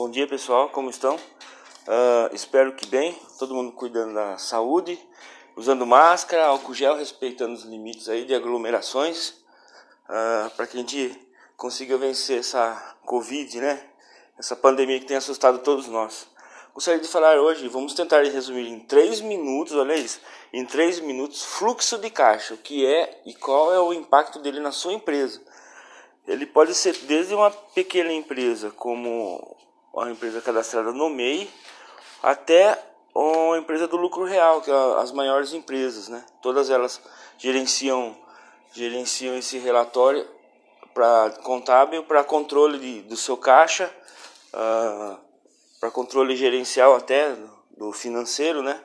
Bom 0.00 0.08
dia 0.08 0.28
pessoal, 0.28 0.68
como 0.68 0.88
estão? 0.90 1.16
Uh, 1.16 2.32
espero 2.32 2.72
que 2.76 2.86
bem, 2.86 3.18
todo 3.36 3.52
mundo 3.52 3.72
cuidando 3.72 4.14
da 4.14 4.38
saúde, 4.38 4.96
usando 5.56 5.84
máscara, 5.84 6.46
álcool 6.46 6.72
gel, 6.72 6.94
respeitando 6.94 7.54
os 7.54 7.64
limites 7.64 8.08
aí 8.08 8.24
de 8.24 8.32
aglomerações, 8.32 9.30
uh, 10.08 10.50
para 10.54 10.68
que 10.68 10.76
a 10.76 10.80
gente 10.80 11.20
consiga 11.56 11.98
vencer 11.98 12.38
essa 12.38 12.96
Covid, 13.04 13.60
né? 13.60 13.84
Essa 14.38 14.54
pandemia 14.54 15.00
que 15.00 15.04
tem 15.04 15.16
assustado 15.16 15.58
todos 15.64 15.88
nós. 15.88 16.28
Gostaria 16.72 17.00
de 17.00 17.08
falar 17.08 17.36
hoje, 17.40 17.66
vamos 17.66 17.92
tentar 17.92 18.22
resumir 18.22 18.68
em 18.68 18.78
três 18.78 19.20
minutos, 19.20 19.74
olha 19.74 19.94
isso, 19.94 20.20
em 20.52 20.64
três 20.64 21.00
minutos, 21.00 21.42
fluxo 21.42 21.98
de 21.98 22.08
caixa, 22.08 22.54
o 22.54 22.58
que 22.58 22.86
é 22.86 23.20
e 23.26 23.34
qual 23.34 23.74
é 23.74 23.80
o 23.80 23.92
impacto 23.92 24.38
dele 24.38 24.60
na 24.60 24.70
sua 24.70 24.92
empresa. 24.92 25.42
Ele 26.24 26.46
pode 26.46 26.72
ser 26.76 26.96
desde 26.98 27.34
uma 27.34 27.50
pequena 27.50 28.12
empresa, 28.12 28.70
como 28.70 29.58
uma 29.92 30.10
empresa 30.10 30.40
cadastrada 30.40 30.92
no 30.92 31.08
MEI, 31.08 31.50
até 32.22 32.82
uma 33.14 33.58
empresa 33.58 33.88
do 33.88 33.96
lucro 33.96 34.24
real, 34.24 34.60
que 34.60 34.70
é 34.70 34.74
as 35.00 35.12
maiores 35.12 35.52
empresas, 35.52 36.08
né? 36.08 36.24
Todas 36.40 36.70
elas 36.70 37.00
gerenciam 37.36 38.16
gerenciam 38.72 39.36
esse 39.36 39.58
relatório 39.58 40.28
para 40.94 41.30
contábil, 41.42 42.04
para 42.04 42.22
controle 42.22 42.78
de, 42.78 43.02
do 43.02 43.16
seu 43.16 43.36
caixa, 43.36 43.90
uh, 44.52 45.18
para 45.80 45.90
controle 45.90 46.36
gerencial 46.36 46.94
até 46.94 47.34
do 47.76 47.92
financeiro, 47.92 48.62
né? 48.62 48.80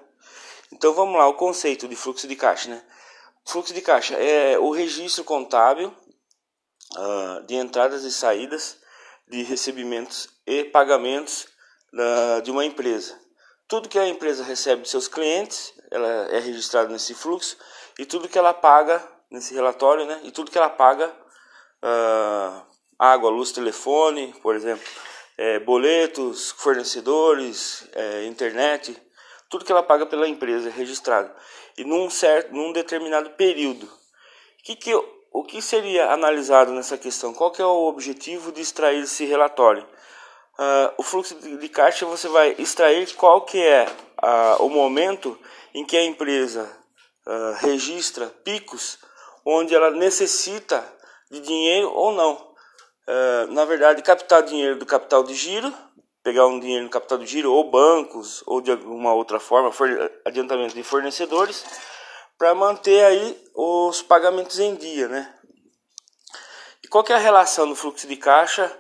Então 0.72 0.94
vamos 0.94 1.18
lá, 1.18 1.28
o 1.28 1.34
conceito 1.34 1.88
de 1.88 1.96
fluxo 1.96 2.28
de 2.28 2.36
caixa, 2.36 2.70
né? 2.70 2.82
Fluxo 3.46 3.74
de 3.74 3.82
caixa 3.82 4.16
é 4.16 4.58
o 4.58 4.72
registro 4.72 5.24
contábil 5.24 5.94
uh, 6.96 7.46
de 7.46 7.56
entradas 7.56 8.04
e 8.04 8.12
saídas 8.12 8.78
de 9.28 9.44
recebimentos 9.44 10.30
e 10.46 10.66
pagamentos 10.66 11.48
uh, 11.94 12.42
de 12.42 12.52
uma 12.52 12.66
empresa. 12.66 13.20
Tudo 13.68 13.90
que 13.90 13.98
a 13.98 14.08
empresa 14.08 14.44
recebe 14.44 14.84
de 14.84 14.90
seus 14.90 15.08
clientes, 15.08 15.74
ela 15.90 16.08
é 16.32 16.40
registrado 16.40 16.92
nesse 16.92 17.14
fluxo 17.14 17.58
e 17.98 18.06
tudo 18.06 18.28
que 18.28 18.38
ela 18.38 18.54
paga 18.54 19.02
nesse 19.32 19.54
relatório, 19.54 20.06
né? 20.06 20.22
E 20.24 20.32
tudo 20.32 20.52
que 20.52 20.58
ela 20.58 20.70
paga, 20.70 21.08
uh, 21.84 22.66
água, 23.00 23.30
luz, 23.30 23.52
telefone, 23.52 24.34
por 24.42 24.56
exemplo, 24.56 24.88
é, 25.38 25.60
boletos, 25.60 26.52
fornecedores, 26.52 27.88
é, 27.94 28.26
internet, 28.26 28.96
tudo 29.50 29.66
que 29.66 29.72
ela 29.72 29.84
paga 29.84 30.06
pela 30.06 30.28
empresa 30.28 30.70
é 30.70 30.72
registrado. 30.72 31.32
E 31.78 31.84
num 31.84 32.10
certo, 32.10 32.54
num 32.54 32.72
determinado 32.72 33.32
período. 33.32 33.90
Que 34.64 34.76
que 34.76 34.92
o 35.34 35.44
que 35.44 35.62
seria 35.62 36.12
analisado 36.12 36.72
nessa 36.72 36.96
questão? 36.96 37.34
Qual 37.34 37.50
que 37.50 37.62
é 37.62 37.66
o 37.66 37.88
objetivo 37.88 38.52
de 38.52 38.62
extrair 38.62 39.02
esse 39.02 39.26
relatório? 39.26 39.84
Uh, 40.54 40.94
o 40.98 41.04
fluxo 41.04 41.34
de 41.34 41.70
caixa 41.70 42.06
você 42.06 42.28
vai 42.28 42.56
extrair 42.60 43.12
qual 43.16 43.42
que 43.42 43.60
é 43.60 43.88
uh, 44.22 44.64
o 44.64 44.70
momento 44.70 45.36
em 45.74 45.84
que 45.84 45.98
a 45.98 46.04
empresa 46.04 46.70
uh, 47.26 47.66
registra 47.66 48.28
picos 48.44 49.00
onde 49.44 49.74
ela 49.74 49.90
necessita 49.90 50.88
de 51.32 51.40
dinheiro 51.40 51.92
ou 51.92 52.12
não. 52.14 52.54
na 53.50 53.66
verdade, 53.66 54.04
captar 54.04 54.44
dinheiro 54.44 54.78
do 54.78 54.86
capital 54.86 55.24
de 55.24 55.34
giro, 55.34 55.74
pegar 56.24 56.46
um 56.46 56.60
dinheiro 56.60 56.86
no 56.86 56.92
capital 56.92 57.18
de 57.18 57.26
giro 57.26 57.52
ou 57.52 57.70
bancos 57.70 58.44
ou 58.46 58.62
de 58.62 58.72
alguma 58.72 59.14
outra 59.14 59.40
forma, 59.40 59.72
adiantamento 60.24 60.76
de 60.76 60.84
fornecedores 60.84 61.66
para 62.38 62.56
manter 62.56 63.04
aí 63.06 63.44
os 63.56 64.02
pagamentos 64.02 64.60
em 64.60 64.76
dia, 64.76 65.08
né? 65.08 65.34
E 66.84 66.88
qual 66.88 67.06
é 67.10 67.14
a 67.14 67.18
relação 67.18 67.68
do 67.68 67.76
fluxo 67.76 68.08
de 68.08 68.16
caixa 68.16 68.72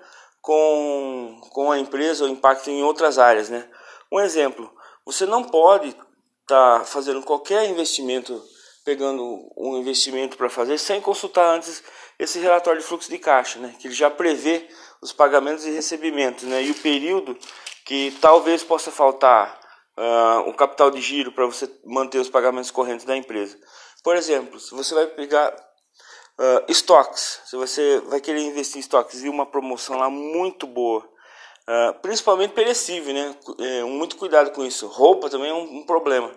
com, 0.41 1.39
com 1.49 1.71
a 1.71 1.79
empresa 1.79 2.25
ou 2.25 2.29
impacto 2.29 2.69
em 2.69 2.83
outras 2.83 3.17
áreas, 3.17 3.49
né? 3.49 3.69
Um 4.11 4.19
exemplo, 4.19 4.71
você 5.05 5.25
não 5.25 5.43
pode 5.43 5.89
estar 5.89 6.79
tá 6.79 6.85
fazendo 6.85 7.21
qualquer 7.23 7.69
investimento, 7.69 8.43
pegando 8.83 9.23
um 9.57 9.77
investimento 9.77 10.35
para 10.35 10.49
fazer 10.49 10.77
sem 10.77 10.99
consultar 10.99 11.55
antes 11.55 11.83
esse 12.19 12.39
relatório 12.39 12.81
de 12.81 12.87
fluxo 12.87 13.09
de 13.09 13.17
caixa, 13.17 13.59
né? 13.59 13.75
Que 13.79 13.87
ele 13.87 13.95
já 13.95 14.09
prevê 14.09 14.67
os 15.01 15.13
pagamentos 15.13 15.65
e 15.65 15.71
recebimentos, 15.71 16.43
né? 16.43 16.61
E 16.61 16.71
o 16.71 16.75
período 16.75 17.37
que 17.85 18.11
talvez 18.21 18.63
possa 18.63 18.91
faltar 18.91 19.62
uh, 19.97 20.49
um 20.49 20.53
capital 20.53 20.91
de 20.91 21.01
giro 21.01 21.31
para 21.31 21.45
você 21.45 21.69
manter 21.85 22.19
os 22.19 22.29
pagamentos 22.29 22.71
correntes 22.71 23.05
da 23.05 23.15
empresa. 23.15 23.57
Por 24.03 24.15
exemplo, 24.15 24.59
se 24.59 24.71
você 24.75 24.93
vai 24.93 25.07
pegar 25.07 25.53
uh, 25.53 26.65
estoques, 26.67 27.41
se 27.45 27.55
você 27.55 27.99
vai 28.01 28.19
querer 28.19 28.41
investir 28.41 28.77
em 28.77 28.79
estoques 28.79 29.23
e 29.23 29.29
uma 29.29 29.45
promoção 29.45 29.97
lá 29.97 30.09
muito 30.09 30.67
boa, 30.67 31.03
uh, 31.03 31.99
principalmente 32.01 32.53
perecível, 32.53 33.13
né? 33.13 33.35
É, 33.59 33.83
muito 33.83 34.17
cuidado 34.17 34.51
com 34.51 34.65
isso. 34.65 34.87
Roupa 34.87 35.29
também 35.29 35.49
é 35.49 35.53
um, 35.53 35.79
um 35.79 35.85
problema. 35.85 36.31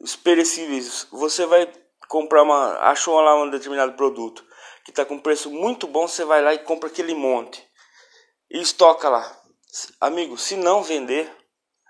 Os 0.00 0.16
perecíveis, 0.16 1.06
você 1.10 1.46
vai 1.46 1.70
comprar 2.08 2.42
uma, 2.42 2.78
achou 2.80 3.20
lá 3.20 3.40
um 3.42 3.50
determinado 3.50 3.94
produto 3.94 4.44
que 4.84 4.90
está 4.90 5.04
com 5.04 5.18
preço 5.18 5.50
muito 5.50 5.86
bom, 5.86 6.08
você 6.08 6.24
vai 6.24 6.42
lá 6.42 6.52
e 6.52 6.58
compra 6.58 6.88
aquele 6.88 7.14
monte 7.14 7.64
e 8.50 8.60
estoca 8.60 9.08
lá. 9.08 9.40
Amigo, 10.00 10.36
se 10.36 10.56
não 10.56 10.82
vender, 10.82 11.34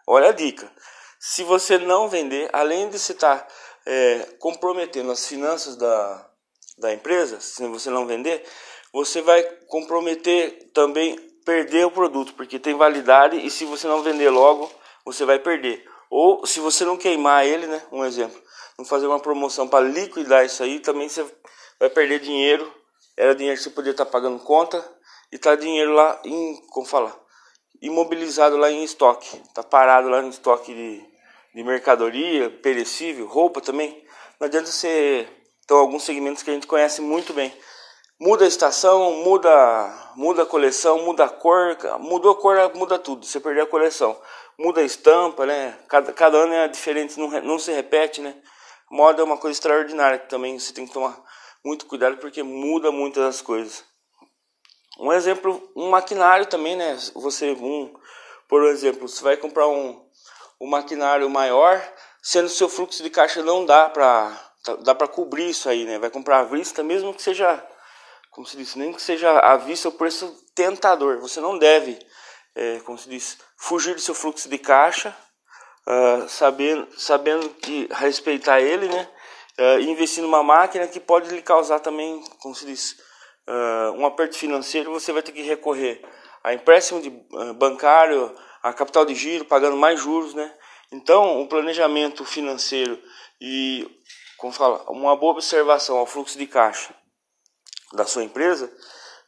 olha 0.06 0.30
a 0.30 0.32
dica. 0.32 0.70
Se 1.18 1.44
você 1.44 1.78
não 1.78 2.08
vender, 2.08 2.50
além 2.52 2.88
de 2.88 2.98
você 2.98 3.12
estar 3.12 3.38
tá, 3.38 3.48
é, 3.86 4.26
comprometendo 4.38 5.10
as 5.10 5.26
finanças 5.26 5.76
da, 5.76 6.30
da 6.78 6.92
empresa, 6.92 7.40
se 7.40 7.66
você 7.68 7.90
não 7.90 8.06
vender, 8.06 8.44
você 8.92 9.22
vai 9.22 9.42
comprometer 9.68 10.70
também 10.74 11.16
perder 11.44 11.86
o 11.86 11.90
produto, 11.90 12.34
porque 12.34 12.58
tem 12.58 12.74
validade 12.74 13.36
e 13.36 13.50
se 13.50 13.64
você 13.64 13.86
não 13.86 14.02
vender 14.02 14.30
logo, 14.30 14.70
você 15.04 15.24
vai 15.24 15.38
perder. 15.38 15.84
Ou 16.10 16.46
se 16.46 16.60
você 16.60 16.84
não 16.84 16.96
queimar 16.96 17.46
ele, 17.46 17.66
né, 17.66 17.82
um 17.90 18.04
exemplo, 18.04 18.40
não 18.78 18.84
fazer 18.84 19.06
uma 19.06 19.20
promoção 19.20 19.66
para 19.66 19.84
liquidar 19.84 20.44
isso 20.44 20.62
aí, 20.62 20.78
também 20.80 21.08
você 21.08 21.24
vai 21.78 21.88
perder 21.88 22.20
dinheiro. 22.20 22.72
Era 23.16 23.34
dinheiro 23.34 23.56
que 23.56 23.64
você 23.64 23.70
podia 23.70 23.92
estar 23.92 24.04
tá 24.04 24.10
pagando 24.10 24.38
conta 24.40 24.84
e 25.30 25.38
tá 25.38 25.54
dinheiro 25.54 25.92
lá 25.92 26.20
em, 26.24 26.60
como 26.68 26.86
falar, 26.86 27.16
imobilizado 27.82 28.56
lá 28.56 28.70
em 28.70 28.84
estoque, 28.84 29.42
tá 29.52 29.62
parado 29.62 30.08
lá 30.08 30.22
em 30.22 30.28
estoque 30.28 30.72
de 30.72 31.12
de 31.54 31.62
mercadoria, 31.62 32.50
perecível, 32.50 33.26
roupa 33.26 33.60
também. 33.60 34.04
Não 34.40 34.46
adianta 34.46 34.66
você. 34.66 35.28
Então, 35.64 35.76
alguns 35.76 36.02
segmentos 36.02 36.42
que 36.42 36.50
a 36.50 36.54
gente 36.54 36.66
conhece 36.66 37.00
muito 37.00 37.32
bem. 37.32 37.52
Muda 38.18 38.44
a 38.44 38.48
estação, 38.48 39.12
muda, 39.24 40.12
muda 40.16 40.42
a 40.42 40.46
coleção, 40.46 41.04
muda 41.04 41.24
a 41.24 41.28
cor, 41.28 41.76
mudou 41.98 42.32
a 42.32 42.36
cor, 42.36 42.74
muda 42.74 42.98
tudo. 42.98 43.26
Você 43.26 43.40
perdeu 43.40 43.64
a 43.64 43.66
coleção, 43.66 44.16
muda 44.58 44.80
a 44.80 44.84
estampa, 44.84 45.44
né? 45.44 45.76
Cada, 45.88 46.12
cada 46.12 46.38
ano 46.38 46.54
é 46.54 46.68
diferente, 46.68 47.18
não, 47.18 47.28
não 47.42 47.58
se 47.58 47.72
repete, 47.72 48.20
né? 48.20 48.34
Moda 48.90 49.22
é 49.22 49.24
uma 49.24 49.38
coisa 49.38 49.56
extraordinária 49.56 50.18
que 50.18 50.28
também 50.28 50.58
você 50.58 50.72
tem 50.72 50.86
que 50.86 50.92
tomar 50.92 51.18
muito 51.64 51.86
cuidado 51.86 52.18
porque 52.18 52.42
muda 52.42 52.92
muitas 52.92 53.24
das 53.24 53.40
coisas. 53.40 53.84
Um 55.02 55.12
exemplo, 55.12 55.68
um 55.74 55.90
maquinário 55.90 56.46
também, 56.46 56.76
né? 56.76 56.96
Você, 57.14 57.50
um, 57.50 57.92
por 58.48 58.62
exemplo, 58.66 59.08
você 59.08 59.20
vai 59.20 59.36
comprar 59.36 59.66
um, 59.66 60.00
o 60.60 60.66
maquinário 60.68 61.28
maior, 61.28 61.82
sendo 62.22 62.48
seu 62.48 62.68
fluxo 62.68 63.02
de 63.02 63.10
caixa 63.10 63.42
não 63.42 63.66
dá 63.66 63.90
para 63.90 64.52
dá 64.84 64.94
para 64.94 65.08
cobrir 65.08 65.50
isso 65.50 65.68
aí, 65.68 65.84
né? 65.84 65.98
Vai 65.98 66.08
comprar 66.08 66.38
à 66.38 66.44
vista, 66.44 66.84
mesmo 66.84 67.12
que 67.12 67.20
seja, 67.20 67.60
como 68.30 68.46
se 68.46 68.56
diz, 68.56 68.76
nem 68.76 68.92
que 68.92 69.02
seja 69.02 69.40
à 69.40 69.56
vista 69.56 69.88
o 69.88 69.92
preço 69.92 70.32
tentador. 70.54 71.18
Você 71.18 71.40
não 71.40 71.58
deve, 71.58 71.98
é, 72.54 72.78
como 72.84 72.96
se 72.96 73.08
diz, 73.08 73.38
fugir 73.56 73.96
do 73.96 74.00
seu 74.00 74.14
fluxo 74.14 74.48
de 74.48 74.56
caixa, 74.56 75.16
uh, 75.84 76.28
sabendo, 76.28 76.86
sabendo 76.96 77.48
que 77.54 77.88
respeitar 77.90 78.60
ele, 78.60 78.86
né? 78.86 79.08
Uh, 79.58 79.80
investir 79.80 80.22
numa 80.22 80.44
máquina 80.44 80.86
que 80.86 81.00
pode 81.00 81.28
lhe 81.28 81.42
causar 81.42 81.80
também, 81.80 82.22
como 82.38 82.54
se 82.54 82.64
diz, 82.64 82.96
uh, 83.48 83.92
um 83.92 84.06
aperto 84.06 84.36
financeiro. 84.36 84.92
Você 84.92 85.12
vai 85.12 85.22
ter 85.22 85.32
que 85.32 85.42
recorrer 85.42 86.02
a 86.42 86.52
empréstimo 86.52 87.00
de, 87.00 87.10
bancário 87.54 88.34
a 88.62 88.72
capital 88.72 89.04
de 89.04 89.14
giro, 89.14 89.44
pagando 89.44 89.76
mais 89.76 90.00
juros, 90.00 90.34
né? 90.34 90.54
Então, 90.92 91.40
o 91.42 91.48
planejamento 91.48 92.24
financeiro 92.24 93.00
e, 93.40 93.88
como 94.38 94.52
fala, 94.52 94.84
uma 94.90 95.16
boa 95.16 95.32
observação 95.32 95.96
ao 95.96 96.06
fluxo 96.06 96.38
de 96.38 96.46
caixa 96.46 96.94
da 97.92 98.06
sua 98.06 98.22
empresa, 98.22 98.72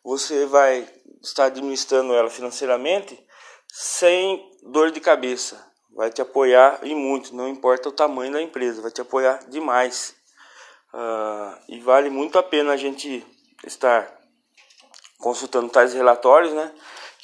você 0.04 0.46
vai 0.46 0.88
estar 1.22 1.46
administrando 1.46 2.14
ela 2.14 2.30
financeiramente 2.30 3.18
sem 3.72 4.50
dor 4.70 4.90
de 4.90 5.00
cabeça. 5.00 5.66
Vai 5.96 6.10
te 6.10 6.20
apoiar 6.20 6.80
e 6.82 6.94
muito, 6.94 7.34
não 7.34 7.48
importa 7.48 7.88
o 7.88 7.92
tamanho 7.92 8.32
da 8.32 8.42
empresa, 8.42 8.82
vai 8.82 8.90
te 8.90 9.00
apoiar 9.00 9.38
demais. 9.48 10.14
Uh, 10.92 11.58
e 11.68 11.80
vale 11.80 12.10
muito 12.10 12.38
a 12.38 12.42
pena 12.42 12.72
a 12.72 12.76
gente 12.76 13.24
estar 13.66 14.10
consultando 15.18 15.68
tais 15.68 15.94
relatórios, 15.94 16.52
né? 16.52 16.72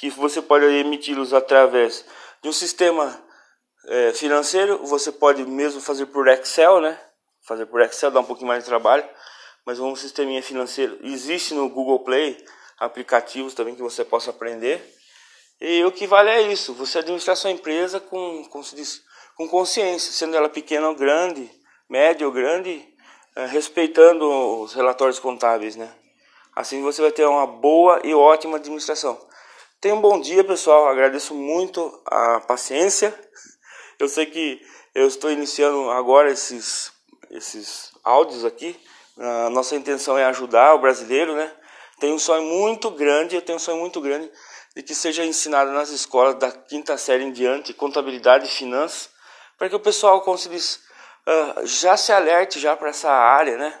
que 0.01 0.09
você 0.09 0.41
pode 0.41 0.65
emiti-los 0.65 1.31
através 1.31 2.03
de 2.41 2.49
um 2.49 2.51
sistema 2.51 3.23
é, 3.85 4.11
financeiro, 4.13 4.83
você 4.83 5.11
pode 5.11 5.45
mesmo 5.45 5.79
fazer 5.79 6.07
por 6.07 6.27
Excel, 6.27 6.81
né? 6.81 6.99
Fazer 7.47 7.67
por 7.67 7.81
Excel 7.81 8.09
dá 8.09 8.19
um 8.19 8.23
pouquinho 8.23 8.47
mais 8.47 8.63
de 8.63 8.69
trabalho, 8.69 9.07
mas 9.63 9.79
um 9.79 9.95
sisteminha 9.95 10.41
financeiro 10.41 10.97
existe 11.03 11.53
no 11.53 11.69
Google 11.69 11.99
Play, 11.99 12.35
aplicativos 12.79 13.53
também 13.53 13.75
que 13.75 13.81
você 13.83 14.03
possa 14.03 14.31
aprender. 14.31 14.83
E 15.59 15.83
o 15.83 15.91
que 15.91 16.07
vale 16.07 16.31
é 16.31 16.41
isso, 16.51 16.73
você 16.73 16.97
administrar 16.97 17.35
sua 17.35 17.51
empresa 17.51 17.99
com, 17.99 18.43
com, 18.45 18.61
com 19.37 19.47
consciência, 19.47 20.11
sendo 20.11 20.35
ela 20.35 20.49
pequena 20.49 20.89
ou 20.89 20.95
grande, 20.95 21.47
média 21.87 22.25
ou 22.25 22.33
grande, 22.33 22.91
é, 23.35 23.45
respeitando 23.45 24.25
os 24.63 24.73
relatórios 24.73 25.19
contábeis, 25.19 25.75
né? 25.75 25.93
Assim 26.55 26.81
você 26.81 27.01
vai 27.01 27.11
ter 27.11 27.25
uma 27.25 27.47
boa 27.47 28.01
e 28.03 28.13
ótima 28.13 28.57
administração. 28.57 29.19
Tenha 29.79 29.95
um 29.95 30.01
bom 30.01 30.19
dia, 30.19 30.43
pessoal. 30.43 30.87
Agradeço 30.87 31.33
muito 31.33 32.01
a 32.05 32.39
paciência. 32.41 33.17
Eu 33.97 34.07
sei 34.09 34.25
que 34.25 34.61
eu 34.93 35.07
estou 35.07 35.31
iniciando 35.31 35.89
agora 35.89 36.29
esses, 36.29 36.91
esses 37.29 37.91
áudios 38.03 38.43
aqui. 38.43 38.79
A 39.17 39.49
nossa 39.49 39.75
intenção 39.75 40.17
é 40.17 40.25
ajudar 40.25 40.75
o 40.75 40.79
brasileiro, 40.79 41.35
né? 41.35 41.51
Tenho 41.99 42.15
um 42.15 42.19
sonho 42.19 42.43
muito 42.43 42.89
grande, 42.91 43.35
eu 43.35 43.41
tenho 43.41 43.57
um 43.57 43.59
sonho 43.59 43.77
muito 43.77 44.01
grande 44.01 44.29
de 44.75 44.81
que 44.81 44.95
seja 44.95 45.25
ensinado 45.25 45.71
nas 45.71 45.89
escolas 45.89 46.35
da 46.35 46.51
quinta 46.51 46.97
série 46.97 47.23
em 47.23 47.31
diante 47.31 47.73
contabilidade 47.73 48.47
e 48.47 48.49
finanças, 48.49 49.09
para 49.57 49.69
que 49.69 49.75
o 49.75 49.79
pessoal, 49.79 50.23
diz, 50.49 50.81
uh, 51.27 51.65
já 51.65 51.95
se 51.97 52.11
alerte 52.11 52.59
já 52.59 52.75
para 52.75 52.89
essa 52.89 53.11
área, 53.11 53.57
né? 53.57 53.79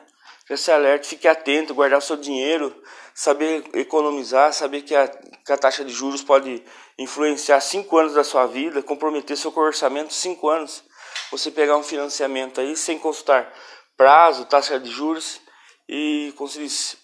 Já 0.51 0.57
se 0.57 0.69
alerte, 0.69 1.07
fique 1.07 1.29
atento, 1.29 1.73
guardar 1.73 2.01
seu 2.01 2.17
dinheiro, 2.17 2.75
saber 3.15 3.63
economizar, 3.73 4.51
saber 4.51 4.81
que 4.81 4.93
a, 4.93 5.07
que 5.07 5.53
a 5.53 5.57
taxa 5.57 5.85
de 5.85 5.93
juros 5.93 6.21
pode 6.21 6.61
influenciar 6.99 7.61
cinco 7.61 7.97
anos 7.97 8.15
da 8.15 8.21
sua 8.21 8.45
vida, 8.47 8.83
comprometer 8.83 9.37
seu 9.37 9.53
orçamento 9.55 10.13
cinco 10.13 10.49
anos. 10.49 10.83
Você 11.31 11.51
pegar 11.51 11.77
um 11.77 11.83
financiamento 11.83 12.59
aí 12.59 12.75
sem 12.75 12.99
consultar 12.99 13.49
prazo, 13.95 14.43
taxa 14.43 14.77
de 14.77 14.91
juros 14.91 15.39
e 15.87 16.33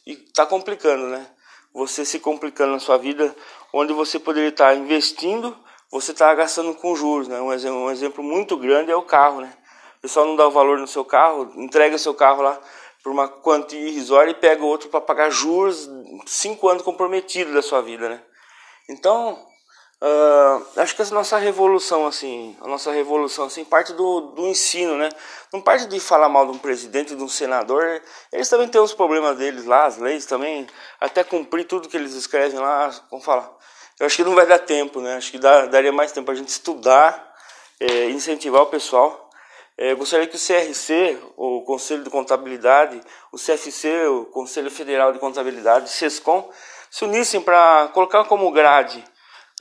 está 0.06 0.46
complicando, 0.46 1.08
né? 1.08 1.26
Você 1.74 2.04
se 2.04 2.20
complicando 2.20 2.74
na 2.74 2.80
sua 2.80 2.98
vida, 2.98 3.34
onde 3.72 3.94
você 3.94 4.20
poderia 4.20 4.50
estar 4.50 4.76
investindo, 4.76 5.58
você 5.90 6.12
está 6.12 6.36
gastando 6.36 6.76
com 6.76 6.94
juros, 6.98 7.30
né? 7.30 7.40
Um 7.40 7.54
exemplo, 7.54 7.80
um 7.80 7.92
exemplo 7.92 8.22
muito 8.22 8.58
grande 8.58 8.92
é 8.92 8.96
o 8.98 9.04
carro, 9.04 9.40
né? 9.40 9.54
O 10.00 10.02
pessoal 10.02 10.26
não 10.26 10.36
dá 10.36 10.46
o 10.46 10.52
valor 10.52 10.78
no 10.78 10.88
seu 10.88 11.06
carro, 11.06 11.54
entrega 11.56 11.98
seu 11.98 12.14
carro 12.14 12.42
lá 12.42 12.60
por 13.08 13.14
uma 13.14 13.30
quantia 13.30 13.80
irrisória 13.80 14.32
e 14.32 14.34
pega 14.34 14.66
outro 14.66 14.90
para 14.90 15.00
pagar 15.00 15.30
juros 15.30 15.90
cinco 16.26 16.68
anos 16.68 16.84
comprometido 16.84 17.54
da 17.54 17.62
sua 17.62 17.82
vida, 17.82 18.10
né? 18.10 18.22
Então, 18.90 19.42
uh, 20.02 20.66
acho 20.76 20.94
que 20.94 21.02
a 21.02 21.06
nossa 21.06 21.38
revolução, 21.38 22.06
assim, 22.06 22.58
a 22.60 22.68
nossa 22.68 22.92
revolução, 22.92 23.46
assim, 23.46 23.64
parte 23.64 23.94
do, 23.94 24.20
do 24.32 24.46
ensino, 24.46 24.98
né? 24.98 25.08
Não 25.54 25.62
parte 25.62 25.86
de 25.86 26.02
falar 26.02 26.28
mal 26.28 26.48
de 26.48 26.52
um 26.52 26.58
presidente, 26.58 27.16
de 27.16 27.24
um 27.24 27.30
senador, 27.30 28.02
eles 28.34 28.50
também 28.50 28.68
têm 28.68 28.82
os 28.82 28.94
problemas 28.94 29.38
deles 29.38 29.64
lá, 29.64 29.86
as 29.86 29.98
leis 29.98 30.26
também, 30.26 30.68
até 31.00 31.24
cumprir 31.24 31.64
tudo 31.64 31.88
que 31.88 31.96
eles 31.96 32.14
escrevem 32.14 32.60
lá, 32.60 32.94
como 33.10 33.22
falar. 33.22 33.50
Eu 33.98 34.06
acho 34.06 34.18
que 34.18 34.24
não 34.26 34.36
vai 34.36 34.46
dar 34.46 34.60
tempo, 34.60 35.00
né? 35.00 35.16
Acho 35.16 35.32
que 35.32 35.40
dá, 35.40 35.66
daria 35.66 35.94
mais 35.94 36.12
tempo 36.12 36.30
a 36.30 36.36
gente 36.36 36.50
estudar, 36.50 37.34
é, 37.80 38.10
incentivar 38.10 38.64
o 38.64 38.68
pessoal 38.68 39.27
é, 39.78 39.94
gostaria 39.94 40.26
que 40.26 40.36
o 40.36 40.40
CRC, 40.40 41.20
o 41.38 41.62
Conselho 41.62 42.04
de 42.04 42.10
Contabilidade, 42.10 43.00
o 43.32 43.38
CFC, 43.38 44.08
o 44.08 44.26
Conselho 44.26 44.72
Federal 44.72 45.14
de 45.14 45.20
Contabilidade, 45.20 45.92
SESCOM, 45.92 46.50
se 46.90 47.06
unissem 47.06 47.40
para 47.40 47.90
colocar 47.94 48.24
como 48.24 48.52
grade 48.52 49.04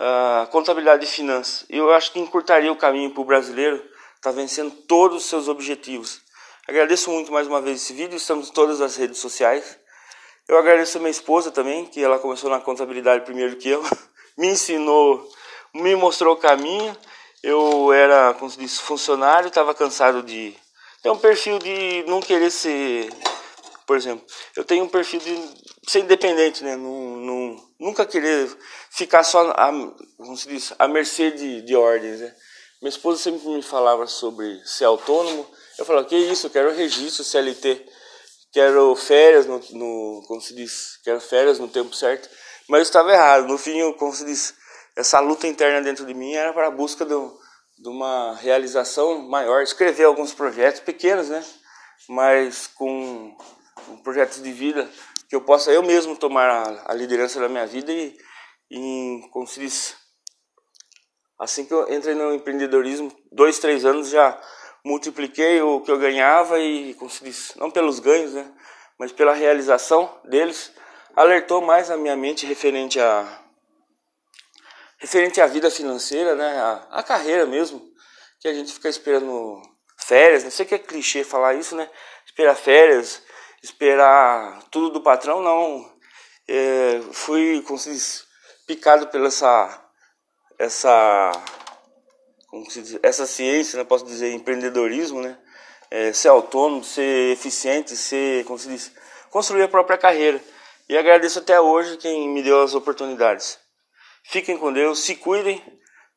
uh, 0.00 0.46
contabilidade 0.50 1.04
e 1.04 1.08
finanças. 1.08 1.66
Eu 1.68 1.92
acho 1.92 2.12
que 2.12 2.18
encurtaria 2.18 2.72
o 2.72 2.76
caminho 2.76 3.10
para 3.10 3.20
o 3.20 3.24
brasileiro 3.24 3.76
estar 3.76 4.30
tá 4.30 4.32
vencendo 4.32 4.70
todos 4.70 5.18
os 5.18 5.28
seus 5.28 5.48
objetivos. 5.48 6.22
Agradeço 6.66 7.10
muito 7.10 7.30
mais 7.30 7.46
uma 7.46 7.60
vez 7.60 7.82
esse 7.82 7.92
vídeo, 7.92 8.16
estamos 8.16 8.48
em 8.48 8.52
todas 8.52 8.80
as 8.80 8.96
redes 8.96 9.18
sociais. 9.18 9.78
Eu 10.48 10.56
agradeço 10.56 10.96
a 10.96 11.00
minha 11.00 11.10
esposa 11.10 11.50
também, 11.50 11.84
que 11.84 12.02
ela 12.02 12.18
começou 12.18 12.48
na 12.48 12.60
contabilidade 12.60 13.24
primeiro 13.24 13.56
que 13.56 13.68
eu, 13.68 13.82
me 14.38 14.48
ensinou, 14.48 15.28
me 15.74 15.94
mostrou 15.94 16.34
o 16.34 16.38
caminho 16.38 16.96
eu 17.42 17.92
era, 17.92 18.34
como 18.34 18.50
se 18.50 18.58
diz, 18.58 18.78
funcionário, 18.78 19.48
estava 19.48 19.74
cansado 19.74 20.22
de. 20.22 20.54
Tem 21.02 21.12
um 21.12 21.18
perfil 21.18 21.58
de 21.58 22.04
não 22.06 22.20
querer 22.20 22.50
ser. 22.50 23.08
Por 23.86 23.96
exemplo, 23.96 24.26
eu 24.56 24.64
tenho 24.64 24.84
um 24.84 24.88
perfil 24.88 25.20
de 25.20 25.54
ser 25.86 26.00
independente, 26.00 26.64
né? 26.64 26.74
Não, 26.74 27.16
não, 27.16 27.68
nunca 27.78 28.04
querer 28.04 28.50
ficar 28.90 29.22
só 29.22 29.50
a, 29.50 29.70
como 30.16 30.36
se 30.36 30.48
diz, 30.48 30.72
à 30.78 30.88
mercê 30.88 31.30
de, 31.30 31.62
de 31.62 31.76
ordens, 31.76 32.20
né? 32.20 32.34
Minha 32.80 32.90
esposa 32.90 33.22
sempre 33.22 33.48
me 33.48 33.62
falava 33.62 34.06
sobre 34.06 34.60
ser 34.64 34.84
autônomo. 34.84 35.46
Eu 35.78 35.84
falava, 35.84 36.06
que 36.06 36.16
isso, 36.16 36.46
eu 36.46 36.50
quero 36.50 36.74
registro 36.74 37.24
CLT, 37.24 37.86
quero 38.52 38.94
férias 38.96 39.46
no, 39.46 39.60
no, 39.72 40.24
como 40.26 40.40
se 40.40 40.54
diz, 40.54 40.98
quero 41.04 41.20
férias 41.20 41.58
no 41.58 41.68
tempo 41.68 41.94
certo. 41.94 42.28
Mas 42.68 42.78
eu 42.78 42.82
estava 42.82 43.12
errado. 43.12 43.46
No 43.46 43.56
fim, 43.56 43.78
eu, 43.78 43.94
como 43.94 44.12
se 44.12 44.24
diz, 44.24 44.54
essa 44.96 45.20
luta 45.20 45.46
interna 45.46 45.82
dentro 45.82 46.06
de 46.06 46.14
mim 46.14 46.32
era 46.32 46.52
para 46.52 46.69
a 46.69 46.70
busca 46.70 47.04
do, 47.04 47.38
de 47.78 47.88
uma 47.88 48.34
realização 48.37 49.20
maior, 49.28 49.62
escrever 49.62 50.04
alguns 50.04 50.32
projetos 50.32 50.81
pequenos, 50.81 51.28
né? 51.28 51.44
Mas 52.08 52.66
com 52.66 53.37
um 53.88 53.96
projetos 53.98 54.43
de 54.43 54.50
vida 54.52 54.88
que 55.28 55.37
eu 55.37 55.43
possa 55.43 55.70
eu 55.70 55.82
mesmo 55.82 56.16
tomar 56.16 56.48
a, 56.48 56.93
a 56.93 56.94
liderança 56.94 57.38
da 57.38 57.48
minha 57.48 57.66
vida 57.66 57.93
e, 57.93 58.16
e 58.70 59.20
assim 61.38 61.66
que 61.66 61.75
eu 61.75 61.92
entrei 61.92 62.14
no 62.14 62.32
empreendedorismo, 62.34 63.12
dois, 63.31 63.58
três 63.58 63.84
anos 63.84 64.08
já 64.08 64.40
multipliquei 64.84 65.60
o 65.60 65.81
que 65.81 65.90
eu 65.90 65.99
ganhava 65.99 66.58
e, 66.60 66.96
diz, 67.22 67.52
não 67.56 67.70
pelos 67.70 67.99
ganhos, 67.99 68.32
né? 68.32 68.50
Mas 68.99 69.12
pela 69.12 69.34
realização 69.34 70.10
deles, 70.25 70.72
alertou 71.14 71.60
mais 71.60 71.90
a 71.90 71.96
minha 71.99 72.16
mente 72.16 72.46
referente 72.46 72.99
a 72.99 73.45
referente 74.98 75.40
à 75.40 75.46
vida 75.46 75.70
financeira, 75.70 76.34
né, 76.34 76.58
a, 76.58 76.98
a 76.98 77.02
carreira 77.02 77.46
mesmo, 77.46 77.82
que 78.40 78.48
a 78.48 78.54
gente 78.54 78.72
fica 78.72 78.88
esperando 78.88 79.60
férias, 79.96 80.44
não 80.44 80.50
sei 80.50 80.64
que 80.64 80.75
é 80.75 80.78
clichê 80.78 81.25
falar 81.25 81.54
isso, 81.54 81.75
né? 81.75 81.88
Esperar 82.25 82.54
férias, 82.54 83.22
esperar 83.62 84.62
tudo 84.70 84.90
do 84.90 85.02
patrão, 85.02 85.43
não. 85.43 85.93
É, 86.48 87.00
fui, 87.12 87.62
como 87.62 87.78
se 87.78 87.90
diz, 87.90 88.25
picado 88.66 89.08
pela 89.08 89.26
essa, 89.26 89.84
essa, 90.58 91.32
como 92.49 92.70
se 92.70 92.82
diz, 92.82 92.99
essa 93.02 93.26
ciência, 93.26 93.78
né? 93.78 93.84
Posso 93.84 94.04
dizer, 94.04 94.32
empreendedorismo, 94.32 95.20
né? 95.20 95.37
É, 95.90 96.12
ser 96.12 96.28
autônomo, 96.28 96.84
ser 96.84 97.32
eficiente, 97.32 97.96
ser, 97.96 98.44
como 98.44 98.58
se 98.58 98.69
diz, 98.69 98.92
construir 99.31 99.62
a 99.62 99.69
própria 99.69 99.99
carreira. 99.99 100.40
E 100.88 100.96
agradeço 100.96 101.40
até 101.40 101.60
hoje 101.60 101.96
quem 101.96 102.28
me 102.28 102.42
deu 102.42 102.62
as 102.62 102.75
oportunidades. 102.75 103.58
Fiquem 104.28 104.58
com 104.58 104.73
Deus, 104.73 105.00
se 105.00 105.17
cuidem. 105.17 105.62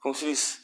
Como 0.01 0.15
se 0.15 0.25
diz, 0.25 0.59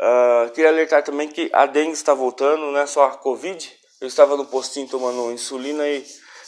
uh, 0.00 0.50
queria 0.52 0.70
alertar 0.70 1.02
também 1.02 1.28
que 1.28 1.50
a 1.52 1.66
dengue 1.66 1.92
está 1.92 2.14
voltando, 2.14 2.70
não 2.70 2.78
é 2.78 2.86
só 2.86 3.04
a 3.04 3.16
Covid. 3.16 3.78
Eu 4.00 4.08
estava 4.08 4.36
no 4.36 4.46
postinho 4.46 4.88
tomando 4.88 5.30
insulina 5.32 5.86
e 5.88 6.04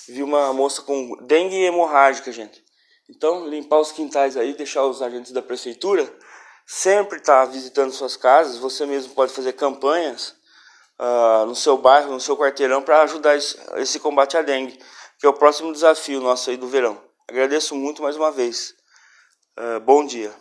vi 0.09 0.23
uma 0.23 0.53
moça 0.53 0.83
com 0.83 1.17
dengue 1.23 1.63
hemorrágica, 1.63 2.33
gente. 2.33 2.63
Então, 3.09 3.47
limpar 3.49 3.79
os 3.79 3.93
quintais 3.93 4.37
aí, 4.37 4.55
deixar 4.55 4.85
os 4.85 5.03
agentes 5.03 5.33
da 5.33 5.43
prefeitura 5.43 6.11
sempre 6.67 7.19
estar 7.19 7.47
tá 7.47 7.53
visitando 7.53 7.93
suas 7.93 8.17
casas. 8.17 8.59
Você 8.59 8.87
mesmo 8.87 9.15
pode 9.15 9.33
fazer 9.33 9.53
campanhas 9.53 10.35
uh, 10.99 11.47
no 11.47 11.55
seu 11.55 11.77
bairro, 11.77 12.13
no 12.13 12.21
seu 12.21 12.37
quarteirão, 12.37 12.83
para 12.83 13.03
ajudar 13.03 13.37
esse, 13.37 14.01
combate 14.01 14.37
à 14.37 14.43
dengue, 14.43 14.79
que 15.19 15.27
é 15.27 15.29
o 15.29 15.35
próximo 15.35 15.73
desafio 15.73 16.21
nosso 16.21 16.51
aí 16.51 16.57
do 16.57 16.69
verão. 16.69 17.01
Agradeço 17.29 17.75
muito 17.75 18.03
mais 18.03 18.17
uma 18.17 18.31
vez. 18.31 18.75
Uh, 19.59 19.81
bom 19.81 20.05
dia. 20.05 20.35